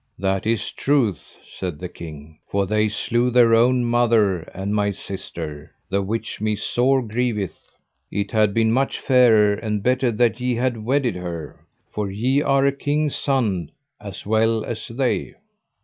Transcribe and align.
That 0.17 0.47
is 0.47 0.71
truth, 0.71 1.37
said 1.47 1.77
the 1.77 1.87
king, 1.87 2.39
for 2.49 2.65
they 2.65 2.89
slew 2.89 3.29
their 3.29 3.53
own 3.53 3.85
mother 3.85 4.39
and 4.51 4.73
my 4.73 4.89
sister, 4.89 5.73
the 5.91 6.01
which 6.01 6.41
me 6.41 6.55
sore 6.55 7.03
grieveth: 7.03 7.69
it 8.09 8.31
had 8.31 8.51
been 8.51 8.71
much 8.71 8.99
fairer 8.99 9.53
and 9.53 9.83
better 9.83 10.11
that 10.11 10.39
ye 10.41 10.55
had 10.55 10.83
wedded 10.83 11.17
her, 11.17 11.67
for 11.93 12.09
ye 12.09 12.41
are 12.41 12.65
a 12.65 12.71
king's 12.71 13.15
son 13.15 13.69
as 13.99 14.25
well 14.25 14.65
as 14.65 14.87
they. 14.87 15.35